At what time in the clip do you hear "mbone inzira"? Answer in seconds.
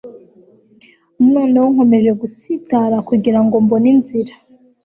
3.65-4.33